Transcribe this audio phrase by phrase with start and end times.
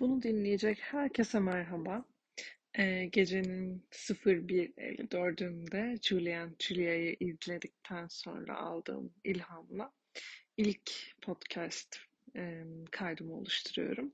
[0.00, 2.04] Bunu dinleyecek herkese merhaba.
[2.78, 9.92] Ee, gecenin 01.54'ünde Julian Julia'yı izledikten sonra aldığım ilhamla
[10.56, 11.98] ilk podcast
[12.36, 14.12] e, kaydımı oluşturuyorum.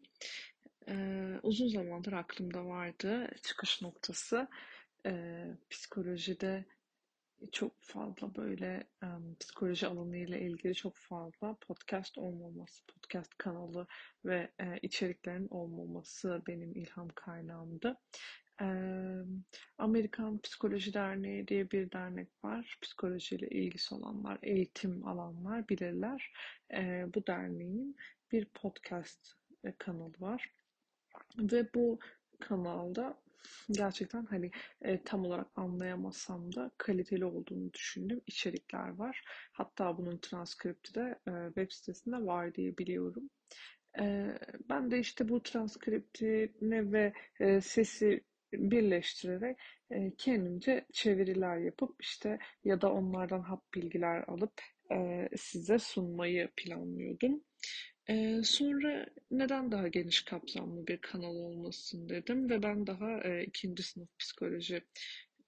[0.88, 4.49] Ee, uzun zamandır aklımda vardı çıkış noktası.
[5.06, 6.64] E, psikolojide
[7.53, 13.87] çok fazla böyle um, psikoloji alanıyla ilgili çok fazla podcast olmaması, podcast kanalı
[14.25, 17.97] ve e, içeriklerin olmaması benim ilham kaynağımdı.
[18.61, 18.66] E,
[19.79, 22.79] Amerikan Psikoloji Derneği diye bir dernek var.
[22.83, 26.33] Psikolojiyle ilgisi olanlar, eğitim alanlar bilirler.
[26.74, 27.97] E, bu derneğin
[28.33, 29.33] bir podcast
[29.79, 30.52] kanalı var.
[31.38, 31.99] Ve bu
[32.48, 33.19] kanalda
[33.70, 34.51] gerçekten hani
[34.82, 39.24] e, tam olarak anlayamasam da kaliteli olduğunu düşündüğüm içerikler var.
[39.52, 43.30] Hatta bunun transkripti de e, web sitesinde var diye biliyorum.
[44.01, 44.34] E,
[44.68, 49.56] ben de işte bu transkriptini ve e, sesi birleştirerek
[49.90, 54.52] e, kendimce çeviriler yapıp işte ya da onlardan hap bilgiler alıp
[54.93, 57.43] e, size sunmayı planlıyordum.
[58.09, 63.83] Ee, sonra neden daha geniş kapsamlı bir kanal olmasın dedim ve ben daha e, ikinci
[63.83, 64.83] sınıf psikoloji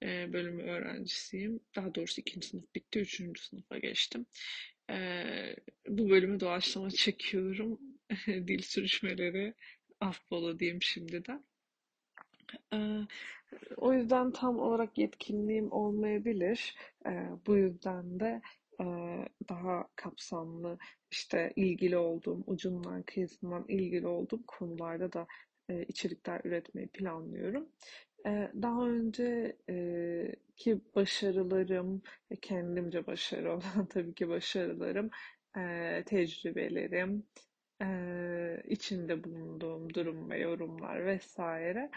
[0.03, 1.59] e, bölümü öğrencisiyim.
[1.75, 4.25] Daha doğrusu ikinci sınıf bitti, üçüncü sınıfa geçtim.
[4.89, 4.95] E,
[5.87, 7.79] bu bölümü doğaçlama çekiyorum.
[8.27, 9.53] Dil sürüşmeleri
[9.99, 11.43] affola diyeyim şimdiden.
[12.73, 12.77] E,
[13.77, 16.75] o yüzden tam olarak yetkinliğim olmayabilir.
[17.05, 17.11] E,
[17.47, 18.41] bu yüzden de
[19.49, 20.77] daha kapsamlı
[21.11, 25.27] işte ilgili olduğum ucundan kıyısından ilgili olduğum konularda da
[25.87, 27.69] içerikler üretmeyi planlıyorum.
[28.61, 32.01] Daha önceki başarılarım,
[32.41, 35.09] kendimce başarı olan tabii ki başarılarım,
[36.05, 37.23] tecrübelerim,
[38.69, 41.89] içinde bulunduğum durum ve yorumlar vesaire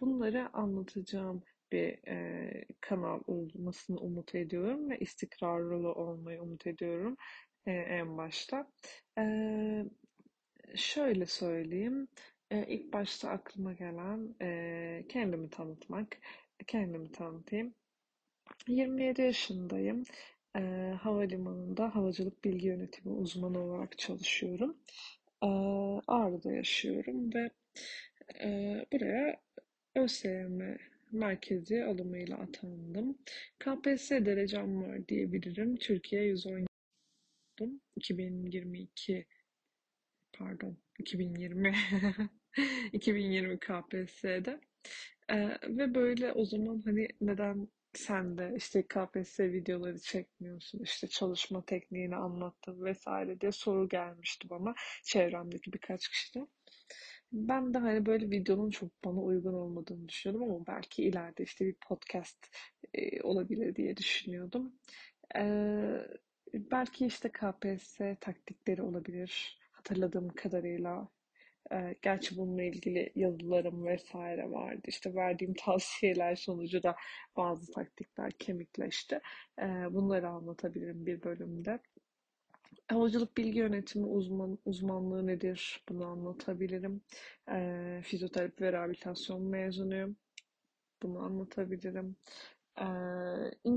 [0.00, 1.42] bunları anlatacağım
[1.72, 7.16] bir e, kanal olmasını umut ediyorum ve istikrarlı olmayı umut ediyorum
[7.66, 8.66] e, en başta.
[9.18, 9.24] E,
[10.74, 12.08] şöyle söyleyeyim,
[12.50, 16.18] e, ilk başta aklıma gelen e, kendimi tanıtmak,
[16.66, 17.74] kendimi tanıtayım.
[18.68, 20.04] 27 yaşındayım.
[20.56, 20.60] E,
[21.02, 24.76] havalimanında havacılık bilgi yönetimi uzmanı olarak çalışıyorum.
[25.42, 25.46] E,
[26.06, 27.50] Ağrı'da yaşıyorum ve
[28.44, 28.48] e,
[28.92, 29.40] buraya
[29.96, 30.60] ÖSYM
[31.12, 33.18] merkezi alımıyla atandım.
[33.58, 35.76] KPSS derecem var diyebilirim.
[35.76, 36.66] Türkiye 110
[37.96, 39.26] 2022
[40.32, 41.74] pardon 2020
[42.92, 44.60] 2020 KPSS'de
[45.30, 51.64] ee, ve böyle o zaman hani neden sen de işte KPSS videoları çekmiyorsun işte çalışma
[51.64, 56.48] tekniğini anlattın vesaire diye soru gelmişti bana çevremdeki birkaç kişiden.
[57.32, 61.74] Ben de hani böyle videonun çok bana uygun olmadığını düşünüyordum ama belki ileride işte bir
[61.74, 62.46] podcast
[62.94, 64.72] e, olabilir diye düşünüyordum.
[65.36, 65.42] E,
[66.54, 71.08] belki işte KPSS taktikleri olabilir hatırladığım kadarıyla.
[71.72, 74.80] E, gerçi bununla ilgili yazılarım vesaire vardı.
[74.86, 76.96] İşte verdiğim tavsiyeler sonucu da
[77.36, 79.20] bazı taktikler kemikleşti.
[79.58, 81.78] E, bunları anlatabilirim bir bölümde.
[82.88, 85.84] Havacılık bilgi yönetimi uzman, uzmanlığı nedir?
[85.88, 87.02] Bunu anlatabilirim.
[87.52, 90.16] E, fizyoterapi ve rehabilitasyon mezunuyum.
[91.02, 92.16] Bunu anlatabilirim.
[92.80, 92.86] E,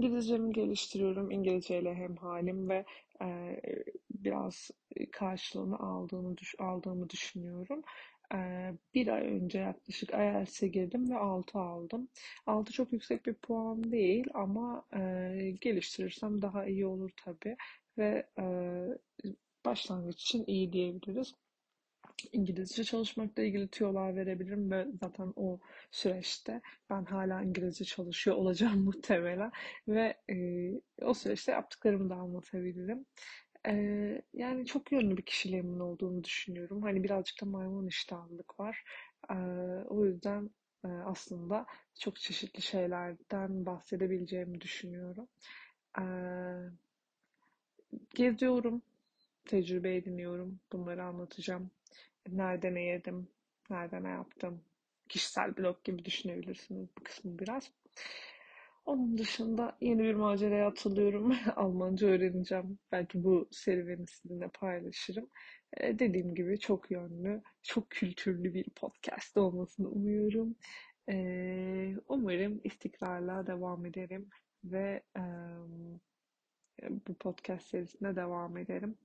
[0.05, 1.31] İngilizcemi geliştiriyorum.
[1.31, 2.85] İngilizceyle hem halim ve
[3.21, 3.59] e,
[4.11, 4.71] biraz
[5.11, 7.81] karşılığını aldığını aldığımı düşünüyorum.
[8.33, 8.37] E,
[8.93, 12.07] bir ay önce yaklaşık IELTS'e girdim ve 6 aldım.
[12.45, 14.99] 6 çok yüksek bir puan değil ama e,
[15.61, 17.57] geliştirirsem daha iyi olur tabii
[17.97, 18.45] ve e,
[19.65, 21.33] başlangıç için iyi diyebiliriz.
[22.31, 25.59] İngilizce çalışmakla ilgili tüyolar verebilirim ve zaten o
[25.91, 29.51] süreçte ben hala İngilizce çalışıyor olacağım muhtemelen
[29.87, 30.35] ve e,
[31.05, 33.05] o süreçte yaptıklarımı da anlatabilirim.
[33.67, 33.73] E,
[34.33, 36.81] yani çok yönlü bir kişiliğimin olduğunu düşünüyorum.
[36.81, 38.83] Hani birazcık da maymun iştahlılık var.
[39.31, 39.35] E,
[39.89, 40.49] o yüzden
[40.85, 41.65] e, aslında
[41.99, 45.27] çok çeşitli şeylerden bahsedebileceğimi düşünüyorum.
[45.99, 46.03] E,
[48.15, 48.81] Geziyorum,
[49.45, 50.59] tecrübe ediniyorum.
[50.71, 51.71] Bunları anlatacağım.
[52.29, 53.27] Nerede ne yedim,
[53.69, 54.61] nerede ne yaptım.
[55.09, 57.71] Kişisel blog gibi düşünebilirsiniz bu kısmı biraz.
[58.85, 61.35] Onun dışında yeni bir maceraya atılıyorum.
[61.55, 62.79] Almanca öğreneceğim.
[62.91, 65.29] Belki bu serüveni sizinle paylaşırım.
[65.77, 70.55] Ee, dediğim gibi çok yönlü, çok kültürlü bir podcast olmasını umuyorum.
[71.09, 74.29] Ee, umarım istikrarla devam ederim
[74.63, 76.01] ve um,
[77.07, 78.97] bu podcast serisine devam ederim.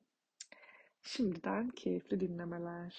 [1.03, 2.95] Şimdiden keyifli dinlemeler.